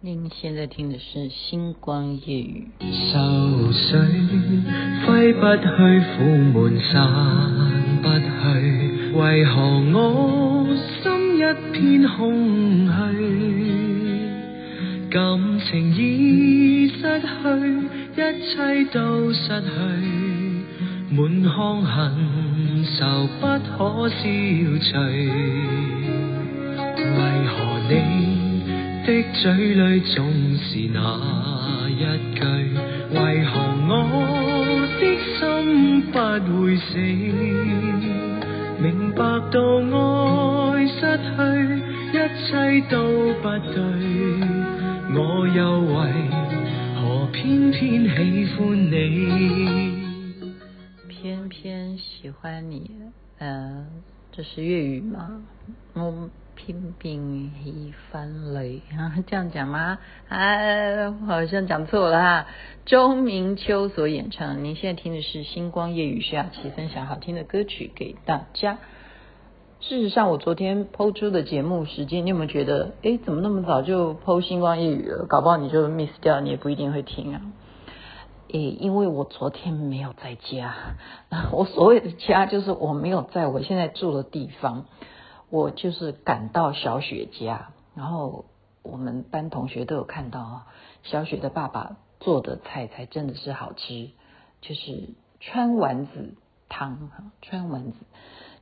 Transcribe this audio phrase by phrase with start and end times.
[0.00, 2.68] 您现在听的是《星光夜雨》。
[3.10, 3.96] 愁绪
[5.04, 5.66] 挥不去，
[6.14, 6.22] 苦
[6.54, 6.94] 闷散
[8.00, 9.60] 不去，为何
[9.92, 10.68] 我
[11.02, 11.40] 心一
[11.72, 13.18] 片空虚？
[15.10, 15.18] 感
[15.68, 17.26] 情已失去，
[18.14, 18.54] 一切
[18.92, 19.66] 都失去，
[21.10, 21.90] 满腔恨
[22.96, 24.14] 愁不可消
[24.78, 24.94] 除，
[27.02, 27.18] 为
[27.48, 27.52] 何
[27.90, 28.27] 你？
[29.08, 30.20] 的嘴里总
[30.58, 30.98] 是那
[31.88, 32.44] 一句，
[33.10, 33.50] 为何
[33.88, 33.96] 我
[35.00, 35.02] 的
[35.38, 36.18] 心不
[36.60, 36.92] 会死？
[38.78, 41.32] 明白到爱失去，
[42.12, 42.48] 一切
[42.90, 43.80] 都不对，
[45.16, 45.18] 我
[45.56, 45.96] 又为
[46.94, 47.00] 何
[47.32, 48.92] 偏偏喜欢你？
[51.08, 52.90] 偏偏喜欢你，
[53.38, 53.86] 嗯、呃，
[54.32, 55.40] 这是粤语吗？
[55.94, 56.28] 嗯。
[56.58, 59.98] 拼命一番雷，啊，这样讲吗？
[60.28, 62.46] 啊，好像讲错了哈。
[62.84, 68.78] 钟明秋所演唱，您现在听的是《星光夜雨》，徐雅琪分享好听的歌曲给大家。
[69.80, 75.26] 事实上，我昨天 PO 出的节目时间，你有没有觉得，诶，怎么那么早就 PO《星光夜雨》了？
[75.26, 77.40] 搞不好你就 miss 掉，你也不一定会听啊。
[78.52, 80.74] 诶，因为我昨天没有在家，
[81.52, 84.86] 我所谓的家就是我没有在我现在住的地方。
[85.50, 88.44] 我就是赶到小雪家，然后
[88.82, 90.66] 我们班同学都有看到啊，
[91.02, 94.10] 小雪的爸爸做的菜才真的是好吃，
[94.60, 95.08] 就是
[95.40, 96.34] 川丸子
[96.68, 97.10] 汤，
[97.42, 97.98] 川丸子，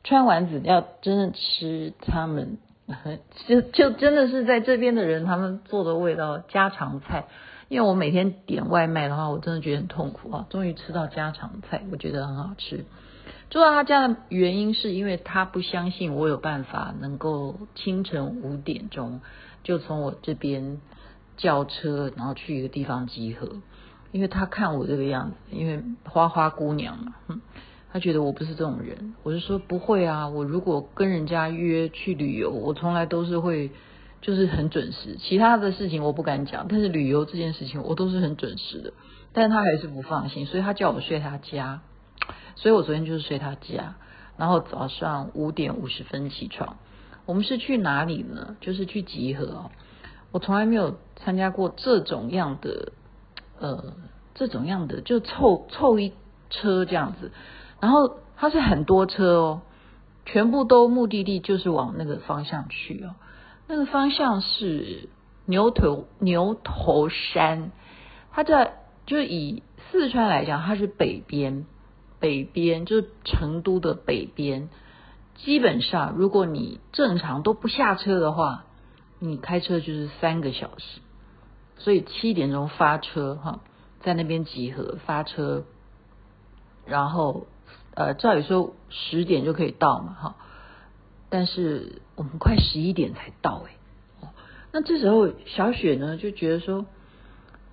[0.04, 2.58] 川丸子要真的吃他们，
[3.46, 7.24] 就就真的是在这边的人他们做的味道家常菜，
[7.68, 12.84] 因为我每天点外卖的话，我真的觉得很痛苦啊，终于吃到家常菜，我觉得很好吃。
[13.50, 19.20] 住到他家的原因是因为他不相信我有办法能够清晨五点钟
[19.62, 20.80] 就从我这边
[21.36, 23.48] 叫车，然后去一个地方集合。
[24.12, 27.14] 因为他看我这个样子，因为花花姑娘嘛，
[27.92, 29.14] 他觉得我不是这种人。
[29.22, 33.70] 我就说不会啊，我如果跟人家约去旅游，我从来都是会
[34.22, 35.16] 就是很准时。
[35.18, 38.92] 其他的事情我不敢讲，但是旅游这件事情我都是很准时的。
[39.32, 41.82] 但是他还是不放心，所以他叫我睡他家。
[42.56, 43.94] 所以我昨天就是睡他家，
[44.36, 46.78] 然后早上五点五十分起床。
[47.24, 48.56] 我们是去哪里呢？
[48.60, 49.70] 就是去集合哦。
[50.32, 52.92] 我从来没有参加过这种样的，
[53.58, 53.94] 呃，
[54.34, 56.12] 这种样的就凑凑一
[56.50, 57.32] 车这样子。
[57.80, 59.62] 然后它是很多车哦，
[60.24, 63.14] 全部都目的地就是往那个方向去哦。
[63.66, 65.08] 那个方向是
[65.46, 67.72] 牛头牛头山，
[68.32, 68.74] 它在
[69.04, 71.66] 就以四川来讲，它是北边。
[72.18, 74.68] 北边就是成都的北边，
[75.34, 78.64] 基本上如果你正常都不下车的话，
[79.18, 81.00] 你开车就是三个小时。
[81.78, 83.60] 所以七点钟发车哈，
[84.00, 85.64] 在那边集合发车，
[86.86, 87.46] 然后
[87.94, 90.36] 呃，照理说十点就可以到嘛哈，
[91.28, 94.30] 但是我们快十一点才到哎，
[94.72, 96.86] 那这时候小雪呢就觉得说，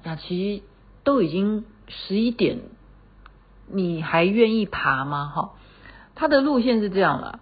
[0.04, 0.64] 雅琪
[1.06, 2.60] 都已经十一点。
[3.74, 5.32] 你还愿意爬吗？
[5.34, 5.54] 哈，
[6.16, 7.40] 它的路线是这样了，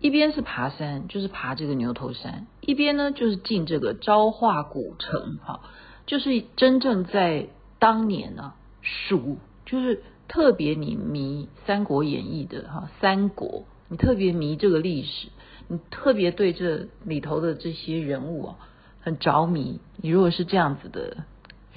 [0.00, 5.60] 一边是爬山，就是爬这个牛头山；一边呢就是进这个昭化古城，哈，
[6.06, 7.46] 就是真正在
[7.78, 15.28] 当年呢，蜀就是特别你迷《三国演义》的哈，三国你特别迷这个历史，
[15.68, 18.56] 你特别对这里头的这些人物啊
[19.00, 19.80] 很着迷。
[19.96, 21.18] 你如果是这样子的。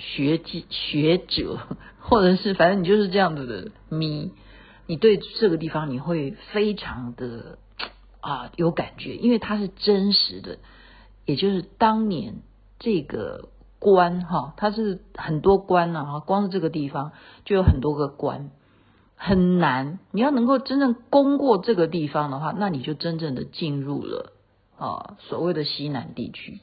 [0.01, 1.59] 学记学者，
[1.99, 4.31] 或者是反正你就是这样子的迷，
[4.87, 7.59] 你对这个地方你会非常的
[8.19, 10.57] 啊有感觉，因为它是真实的，
[11.25, 12.41] 也就是当年
[12.79, 17.11] 这个关哈，它是很多关啊，光是这个地方
[17.45, 18.49] 就有很多个关，
[19.15, 24.33] 很难，你要能够真正攻过这个地方的话，那你就真正的进入了
[24.77, 26.59] 啊所谓的西南地区，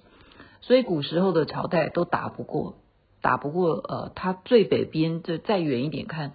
[0.60, 2.74] 所以古时候的朝代都打不过。
[3.20, 6.32] 打不过呃，它最北边就再远一点看，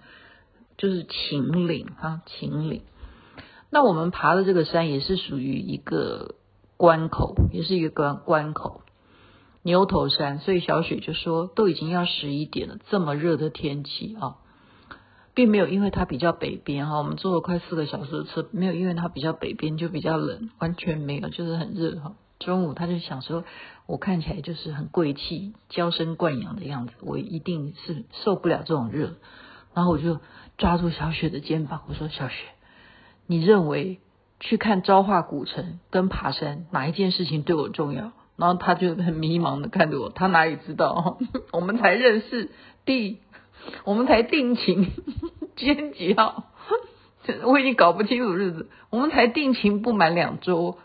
[0.76, 2.82] 就是秦岭啊，秦岭。
[3.70, 6.36] 那我们爬的这个山也是属于一个
[6.76, 8.82] 关口，也是一个关关口，
[9.62, 10.38] 牛头山。
[10.38, 14.36] 所以小雪就说，都已经要十一点了，这么热的天气啊，
[15.34, 22.14] 并没有因为它比较北边哈，我们坐了快四个小时的车，没有因为它比较北边就比较冷，完全没有，就是很热哈。
[22.38, 23.44] 中午他就想说，
[23.86, 29.14] 我看起来就是很贵气、娇生惯养的样子，我一定是受不了这种热。
[29.74, 30.20] 然后我就
[30.56, 32.46] 抓住小雪的肩膀，我说：“小雪，
[33.26, 33.98] 你认为
[34.38, 41.18] 去看昭化古城跟爬山哪一件事情对我重要？”然后他就很迷茫的看着我，他哪里知道，
[41.52, 42.50] 我们才认识
[42.84, 43.18] 第，
[43.84, 44.90] 我们才定情，
[45.56, 46.44] 今天几号？
[47.44, 50.78] 我已经搞不清楚日子，我们才定情不满两周，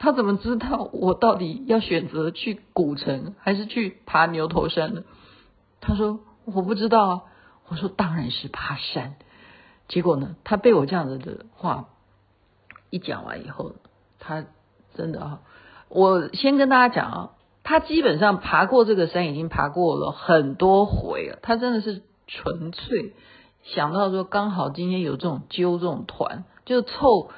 [0.00, 5.02] 他怎么知道我到底要选择去古城还是去爬牛头山呢？
[5.82, 7.22] 他说我不知道啊，
[7.68, 9.16] 我说当然是爬山。
[9.88, 11.90] 结果呢，他被我这样子的话
[12.88, 13.72] 一讲完以后，
[14.18, 14.46] 他
[14.94, 15.40] 真的啊，
[15.90, 17.30] 我先跟大家讲啊，
[17.62, 23.14] 他基本上爬过这个山已经爬过了很多回了，他真的是纯粹
[23.64, 27.28] 想到说刚好今天有这种揪这种团，就凑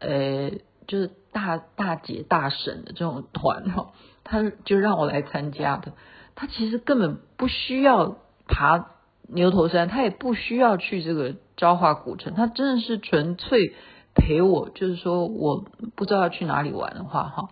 [0.00, 0.50] 呃
[0.86, 3.92] 就是大大姐大婶的这种团哈，
[4.24, 5.92] 他就让我来参加的，
[6.34, 8.16] 他其实根本不需要
[8.46, 8.86] 爬
[9.28, 11.36] 牛头山，他也不需要去这个。
[11.56, 13.74] 昭化古城，他真的是纯粹
[14.14, 15.62] 陪我，就是说我
[15.94, 17.50] 不知道要去哪里玩的话，哈，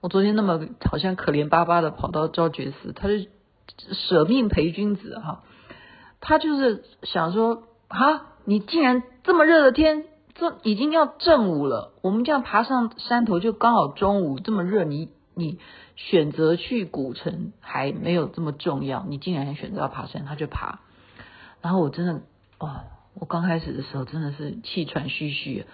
[0.00, 3.14] 我昨天那么好像可怜巴巴的跑到昭觉寺，他就
[3.92, 5.44] 舍命陪君子，哈，
[6.20, 10.06] 他就是想说，哈，你竟然这么热的天，
[10.38, 15.58] 这已经要正午了，我们这样爬上山头就刚好中午，这么热，你你
[15.96, 20.80] 选择去古城还没有这么重要，你竟然选择要爬山，他就爬，
[21.60, 22.22] 然后我真的，
[22.58, 22.84] 哇。
[23.18, 25.64] 我刚开始的时候真的是气喘吁吁，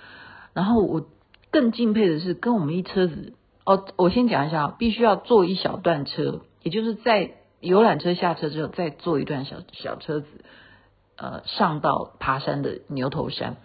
[0.53, 1.05] 然后我
[1.51, 3.33] 更敬佩的是跟我们一车子
[3.65, 10.29] 哦，我先讲一下，必须要坐一小段车，也就是在游览车下车之后再坐一段小小车子，
[11.17, 13.57] 呃，上到爬山的牛头山。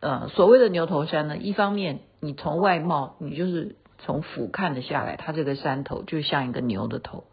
[0.00, 7.24] 呃，所谓的牛头山呢，一方面你从外貌，你就是从俯瞰的下来，它这个山头就像一个牛的头。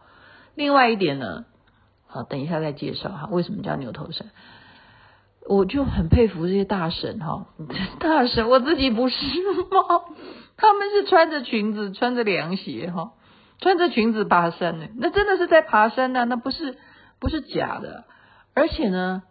[0.56, 1.46] 另外一点呢，
[2.08, 4.32] 好，等一下再介绍哈，为什么叫牛头山。
[5.48, 7.46] 我就很佩服这些大神哈，
[8.00, 10.02] 大神我自己不是吗？
[10.58, 13.12] 他们是穿着裙子，穿着凉鞋哈，
[13.60, 16.78] 穿着裙子爬山呢，那真的是在爬山呢，那不是
[17.20, 18.06] 不是假的，
[18.56, 19.22] 而且呢。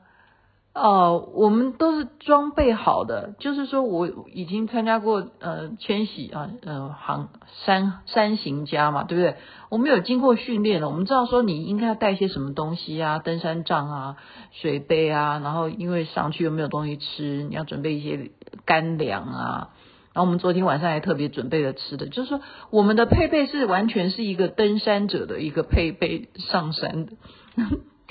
[0.74, 7.28] 哦，我们都是装备好的，就是说我已经参加过呃千禧啊，呃行
[7.64, 9.36] 山山行家嘛，对不对？
[9.68, 14.16] 我们有经过训练了，我们知道说你应该要带些什么东西啊，登山杖啊，
[14.50, 18.32] 水杯啊，然后因为上去又没有东西吃，你要准备一些
[18.64, 19.70] 干粮啊。
[20.12, 22.40] 然后我们昨天晚上还特别准备了吃的，就是说
[22.70, 27.12] 我们的配备是完全是一个登山者的一个配备上山的。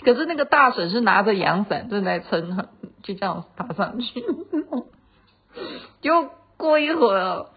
[0.03, 2.67] 可是那个大婶是拿着阳伞正在撑，
[3.01, 4.23] 就这样爬上去。
[6.01, 7.47] 就过一会儿，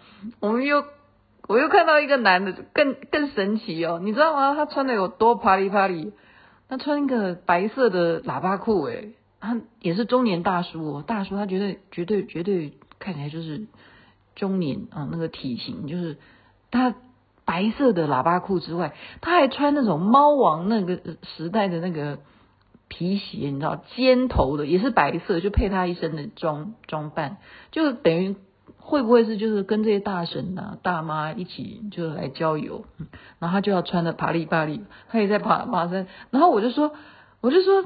[0.41, 0.85] 我们又
[1.49, 4.55] 我又看到一个男的，更更神奇哦，你知道吗？
[4.55, 6.13] 他穿的有多啪里啪里？
[6.69, 13.67] 他穿一个白色的喇叭裤，诶，他也是中年大叔哦，大叔他绝对绝对绝对看起来就是
[14.35, 16.17] 中年啊，那个体型就是
[16.71, 16.95] 他。
[17.49, 22.19] 白色的喇叭裤之外，他还穿那种猫王那个时代的那个
[22.89, 27.39] 皮鞋，你知道，尖头的也是白色，就配他一身的装装扮，
[27.71, 28.37] 就等于
[28.79, 32.85] 会不会是就是跟这些大婶啊、大妈一起就是来郊游，
[33.39, 36.93] 然后他就要穿的爬里啪里，他也在爬爬山，然后我就说，
[37.41, 37.85] 我就说，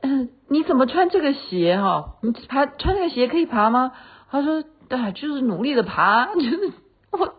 [0.00, 2.16] 嗯、你怎么穿这个鞋哈？
[2.22, 3.92] 你爬穿这个鞋可以爬吗？
[4.30, 6.72] 他说，对，就是努力的爬， 就是
[7.10, 7.34] 我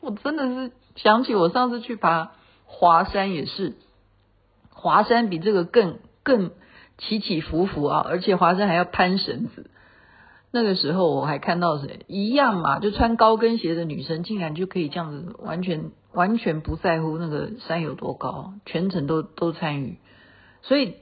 [0.00, 0.72] 我真的是。
[0.94, 2.32] 想起我上次去爬
[2.66, 3.76] 华山也是，
[4.68, 6.50] 华山比这个更更
[6.98, 9.70] 起起伏伏啊，而且华生还要攀绳子。
[10.50, 19.98] 那个时候我还看到谁一样嘛，就穿高跟鞋的女生竟然就可以这样子，完全完全不在乎那个山有多高，全程都都参与。
[20.60, 20.96] 所以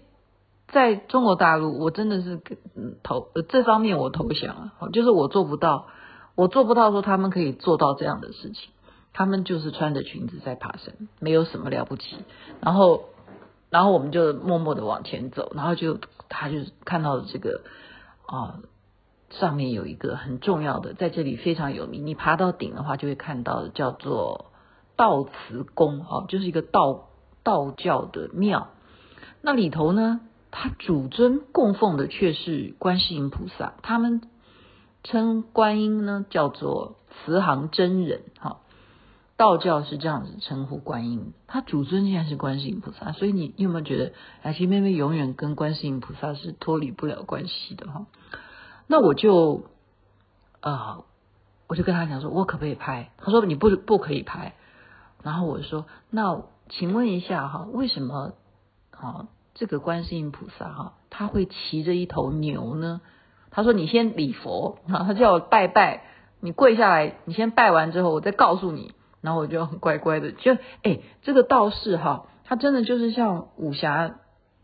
[0.68, 2.40] 在中国大陆，我真的是
[3.02, 5.88] 投这方面我投降了，就是我做不到，
[6.36, 8.70] 我做不到说他们可以做到这样的事情。
[9.12, 12.18] 他们就是穿着裙子在爬山，没有什么了不起。
[12.60, 13.06] 然后，
[13.70, 15.98] 然后我们就默默的往前走，然后就
[16.28, 17.62] 他就看到了这个
[18.26, 18.58] 啊，
[19.30, 22.04] 上面有一个很重要的，在这里非常有名。
[22.04, 24.50] 你爬到顶的话，就会看到的叫做
[24.96, 27.08] 道慈宫，哦，就是一个道
[27.44, 28.68] 道教的庙。
[29.40, 34.20] 那里头呢，他主尊供奉的却是观世音菩萨，他们
[35.04, 38.58] 称观音呢叫做慈航真人，哈。
[39.40, 48.04] 道教是这样子称呼观音，他主尊现在是观世音菩萨，所以你，你有没有觉得雅琪妹妹永远跟观世音菩萨是脱离不了关系的哈？
[48.86, 49.64] 那我就
[50.60, 51.04] 啊、呃，
[51.68, 53.12] 我就跟他讲说，我可不可以拍？
[53.16, 54.52] 他说你不不可以拍。
[55.22, 58.34] 然后我说，那请问一下哈，为什么
[58.90, 63.00] 啊这个观世音菩萨哈他会骑着一头牛呢？
[63.50, 66.04] 他说你先礼佛啊，他叫我拜拜，
[66.40, 68.92] 你跪下来，你先拜完之后，我再告诉你。
[69.22, 74.16] 然后我就很乖乖的，就哎，这个道士哈，他真的就是像武侠，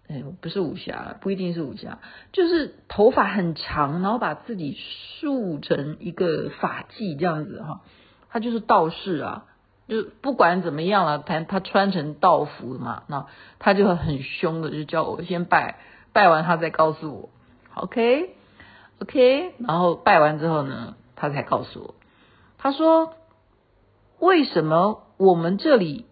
[0.09, 1.99] 哎，不是武侠，不一定是武侠，
[2.33, 4.75] 就是头发很长，然后把自己
[5.21, 7.83] 束成一个发髻这样子哈，
[8.31, 9.45] 他就是道士啊，
[9.89, 13.27] 就不管怎么样了，他他穿成道服嘛，那
[13.59, 15.81] 他就很凶的就叫我先拜，
[16.15, 17.29] 拜完他再告诉我
[17.75, 18.35] ，OK
[19.01, 21.95] OK，然后拜完之后呢，他才告诉我，
[22.57, 23.13] 他说。
[24.19, 26.07] 为什么我们这里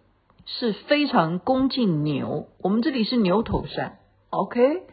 [0.45, 2.47] 是非常恭敬牛？
[2.59, 3.97] 我们这里是牛头山
[4.29, 4.83] ，OK？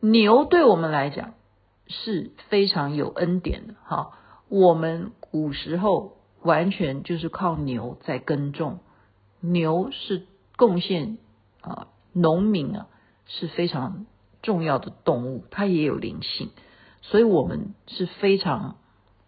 [0.00, 1.34] 牛对我们来讲
[1.86, 4.10] 是非常有恩典的，哈。
[4.48, 8.80] 我们古时候完全就是靠牛在耕种，
[9.40, 11.18] 牛是贡献
[11.60, 12.88] 啊，农民啊
[13.26, 14.06] 是非常
[14.42, 16.50] 重要的动物，它也有灵性，
[17.02, 18.76] 所以我们是非常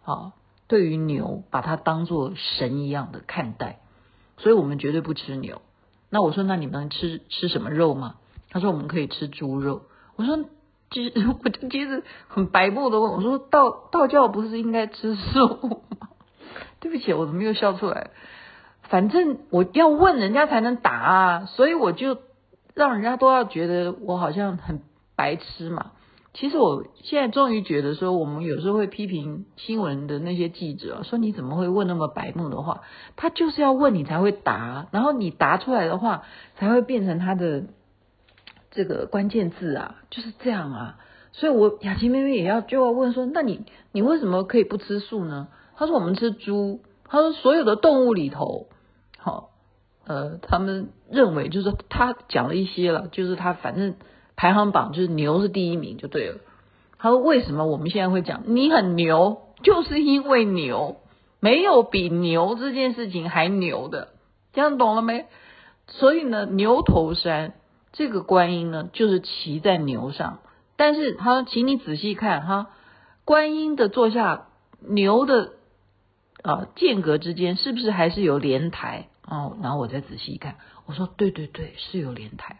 [0.03, 0.33] 啊。
[0.71, 3.79] 对于牛，把它当做神一样的看待，
[4.37, 5.61] 所以我们绝对不吃牛。
[6.09, 8.15] 那我说，那你们能吃吃什么肉吗？
[8.49, 9.81] 他说我们可以吃猪肉。
[10.15, 10.45] 我说，
[10.89, 11.13] 其实
[11.43, 15.67] 我就接着很白目的问我说，道道教不是应该吃素
[15.99, 16.07] 吗？
[16.79, 18.11] 对不起，我怎么又笑出来？
[18.83, 22.17] 反正我要问人家才能答啊，所以我就
[22.73, 24.81] 让人家都要觉得我好像很
[25.17, 25.91] 白痴嘛。
[26.33, 32.83] 其实我现在终于觉得说，我们有时候会批评新闻的那些记者，说你怎么会问那么白目的话？
[33.17, 36.23] 他就是要问你才会答，然后你答出来的话
[36.55, 37.65] 才会变成他的
[38.71, 40.99] 这个关键字啊，就是这样啊。
[41.33, 45.49] 所以我雅琪妹妹也要就要问说，那你你为什么可以不吃素呢？
[45.75, 48.67] 他说我们吃猪，他说所有的动物里头，
[49.17, 49.49] 好，
[50.05, 53.95] 呃，他们认为就是他讲了一些了，就是他反正。
[54.35, 56.39] 排行榜就是牛是第一名就对了。
[56.97, 59.41] 他说：“为什么我们现在会讲你很牛？
[59.63, 60.97] 就是因为牛
[61.39, 64.09] 没有比牛这件事情还牛的，
[64.53, 65.25] 这样懂了没？
[65.87, 67.53] 所以呢，牛头山
[67.91, 70.39] 这个观音呢，就是骑在牛上。
[70.77, 72.69] 但是他说，请你仔细看哈，
[73.25, 74.47] 观音的坐下，
[74.79, 75.53] 牛的
[76.43, 79.09] 啊间隔之间是不是还是有莲台？
[79.27, 82.59] 哦，然后我再仔细一看，我说对对对，是有莲台。”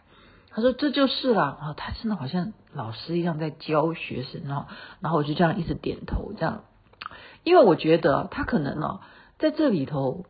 [0.54, 4.66] 他说这就是了啊，他真的好像老师一样在教学生啊，
[5.00, 6.64] 然后我就这样一直点头这样，
[7.42, 9.00] 因为我觉得他可能哦
[9.38, 10.24] 在这里头，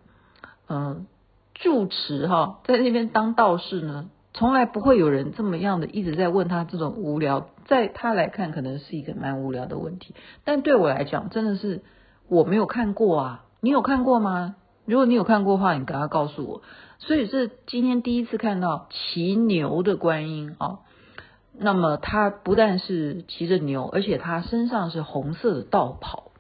[0.69, 1.07] 嗯，
[1.55, 10.15] 住持哈，在那边当道士呢，从来不会有人这么样的一直在问他这种无聊，在他来看可能是一个蛮无聊的问题，
[10.45, 11.83] 但对我来讲真的是
[12.29, 14.55] 我没有看过啊，你有看过吗？
[14.85, 16.63] 如果你有看过的话，你赶快告诉我。
[16.99, 20.79] 所以是今天第一次看到骑牛的观音啊，
[21.59, 26.31] 那么他不但是骑着牛，而且他身上是红色的道袍，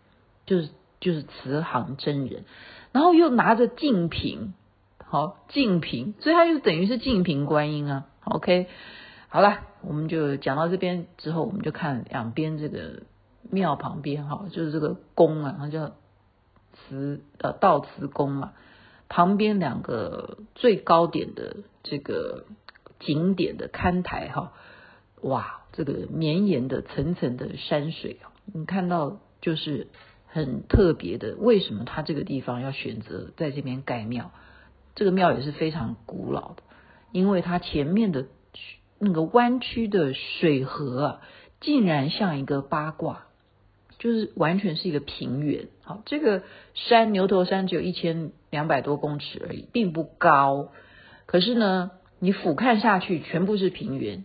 [0.46, 0.68] 就是
[1.00, 2.44] 就是慈航真人，
[2.92, 4.54] 然后又拿着净瓶，
[5.04, 8.06] 好净瓶，所以他就等于是净瓶观音啊。
[8.24, 8.68] OK，
[9.28, 13.02] 好了，我们就讲到这边之后，我们就看两边这个
[13.50, 15.90] 庙旁边哈，就是这个宫啊，它叫
[16.72, 18.52] 慈呃道慈宫嘛。
[19.08, 22.46] 旁边两个最高点的这个
[22.98, 24.54] 景点的看台哈，
[25.20, 29.88] 哇，这个绵延的层层的山水啊，你看到就是
[30.26, 31.34] 很特别的。
[31.36, 34.30] 为什么他这个地方要选择在这边盖庙？
[34.94, 36.62] 这个庙也是非常古老的，
[37.12, 38.28] 因为它前面的
[38.98, 41.20] 那个弯曲的水河啊，
[41.60, 43.26] 竟然像一个八卦。
[44.02, 46.42] 就是完全是一个平原，好，这个
[46.74, 50.72] 山牛头山只有一千两百多公尺而已，并不高。
[51.24, 54.24] 可是呢，你俯瞰下去，全部是平原。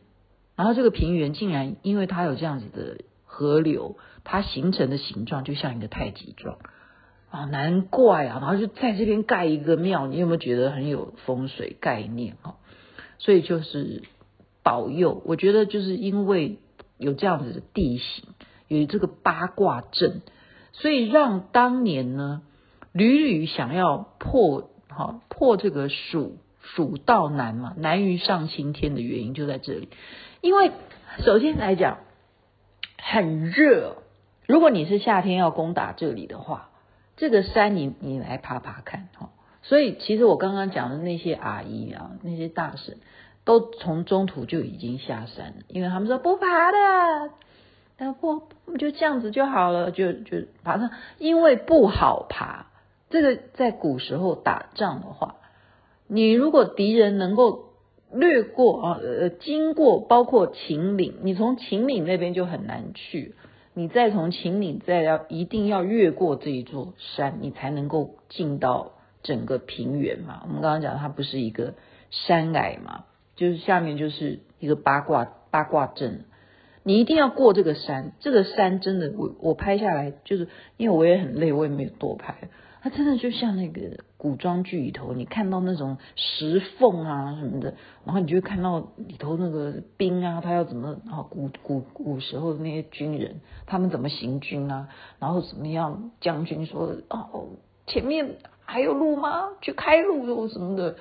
[0.55, 6.57] 然后这个平原竟然因为它有这样子的河流，它形成的形状就像一个太极状
[7.29, 8.39] 啊，难怪啊。
[8.41, 12.55] 然后就在这边盖一个庙，你有没有觉得很有风水概念啊？
[13.19, 14.01] 所以就是
[14.63, 16.57] 保佑，我觉得就是因为
[16.97, 18.23] 有这样子的地形。
[18.67, 20.21] 有这个八卦阵，
[20.73, 22.41] 所以让当年呢，
[22.91, 29.89] 屡屡想要破哈破这个蜀蜀道难嘛，难于上青天的原因就在这里。
[30.41, 30.71] 因为
[31.19, 31.99] 首先来讲
[33.01, 34.03] 很热，
[34.45, 36.69] 如果你是夏天要攻打这里的话，
[37.15, 39.29] 这个山你你来爬爬看哈。
[39.63, 42.99] 所以其实我刚刚讲的那些阿姨啊，那些大婶，
[43.43, 47.31] 都从中途就已经下山了，因为他们说不爬的。
[47.97, 48.43] 但不
[48.77, 52.67] 就这样子就好了，就就爬上，因为不好爬。
[53.09, 55.37] 这个在古时候打仗的话，
[56.07, 57.73] 你如果敌人能够
[58.13, 63.33] 掠过啊，呃，经过包括秦岭，你从秦岭那边就很难去，
[63.73, 68.91] 你再从秦岭再要一定要越过这一座山，你才能够进到
[69.23, 70.41] 整个平原嘛。
[70.43, 71.73] 我们刚刚讲它不是一个
[72.11, 76.25] 山崖嘛，就是下面就是一个八卦八卦阵。
[76.87, 82.47] 你一定要过这个山，这个山真的，我我拍下来就是因为我也很累，我也没有多拍。
[82.81, 87.73] 它真的就像那个古装剧里头，你看到那种石缝啊什么的，
[88.05, 94.87] 然后你就看到里头那个兵啊，他要怎么啊古古古时候的那些军人，他们怎么行军啊，
[95.19, 97.49] 然后怎么样将军说哦
[97.85, 99.49] 前面还有路吗？
[99.59, 100.95] 去开路什么的。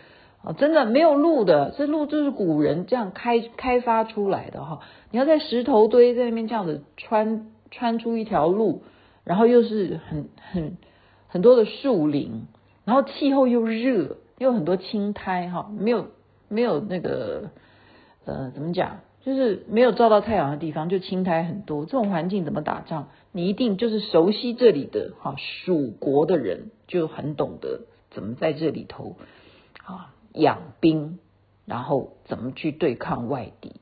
[0.47, 4.79] 啊，真的没有路的，这路就是古人这样开开发出来的哈。
[5.11, 8.85] 你要在石头堆在那边这样子穿穿出一条路，
[9.25, 10.77] 然后又是很很
[11.27, 12.47] 很多的树林，
[12.85, 16.07] 然后气候又热，又很多青苔哈，没有
[16.49, 17.51] 没有那个
[18.25, 23.09] 呃怎么讲，就是没有照到太阳的地方就青苔很多，这种环境怎么打仗？
[23.33, 27.81] 你一定就是熟悉这里的哈蜀国的人就很懂得
[28.13, 29.17] 怎么在这里头
[29.85, 30.13] 啊。
[30.37, 31.19] 养兵，
[31.65, 33.73] 然后怎么去对抗外敌？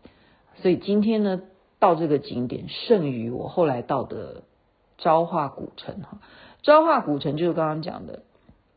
[0.56, 1.42] 所以今天呢，
[1.78, 4.44] 到这个景点胜于我后来到的
[4.96, 6.20] 昭化古城哈。
[6.62, 8.22] 昭化古城就是刚刚讲的，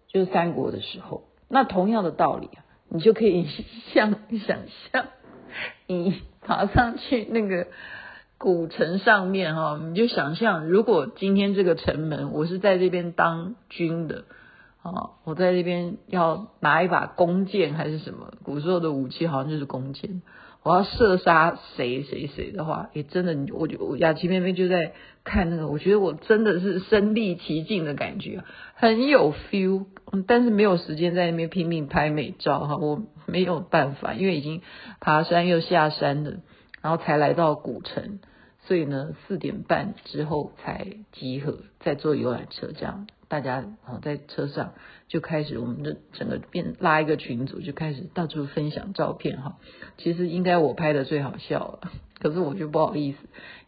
[0.07, 1.23] 就是三国的时候。
[1.47, 2.49] 那同样的道理，
[2.89, 3.47] 你就可以
[3.93, 4.15] 像
[4.45, 4.59] 想
[4.91, 5.05] 象，
[5.85, 7.67] 你爬上去那个
[8.37, 14.25] 古城上面哈，你就想象，如果今天这个城门我是在这边当军的。
[14.91, 18.31] 哦，我在这边要拿一把弓箭还是什么？
[18.43, 20.21] 古时候的武器好像就是弓箭。
[20.63, 28.43] 我要射杀谁谁谁的话，也真的，我就雅琪妹妹就在看那个，我觉得我真的是身历其境的感觉，
[28.75, 29.85] 很有 feel。
[30.25, 34.61] 但是没有时间在那边拼命拍美照哈，我没有办法，因为已经
[34.99, 36.37] 爬山又下山了，
[36.81, 38.19] 然后才来到古城，
[38.61, 43.07] 所以呢，四点半之后才集合，再坐游览车这样。
[43.27, 44.73] 大家啊，在车上
[45.07, 49.57] 就开始，我们的整个变拉一个群组，就开始到处分享照片哈。
[49.97, 53.17] 其实应该我拍的最好笑了， 可是我就不好意思，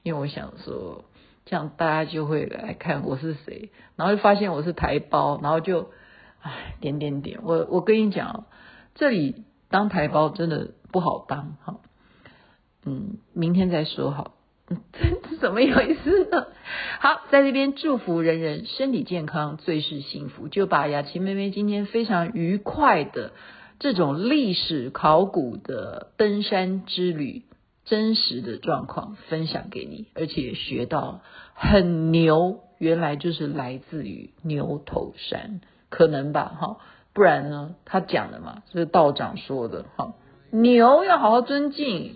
[0.03, 1.03] 因为我想说，
[1.45, 5.91] 这样大家就会来看我是谁，然后就发现我是台胞，然后就
[6.41, 7.41] 唉点点点。
[7.43, 8.45] 我我跟你讲，
[8.95, 11.79] 这里当台胞真的不好当哈。
[12.85, 14.38] 嗯，明天再说好。
[15.39, 16.47] 这怎么有意思呢？
[16.99, 20.49] 好，在这边祝福人人身体健康，最是幸福。
[20.49, 23.31] 就把雅琪妹妹今天非常愉快的
[23.79, 27.43] 这种历史考古的登山之旅
[27.85, 31.21] 真实的状况分享给你，而且学到
[31.53, 36.57] 很牛，原来就是来自于牛头山，可能吧？
[36.59, 36.77] 哈，
[37.13, 37.75] 不然呢？
[37.85, 39.85] 他讲的嘛，是道长说的。
[39.95, 40.13] 哈，
[40.51, 42.15] 牛要好好尊敬。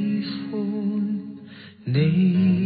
[1.83, 2.60] 你。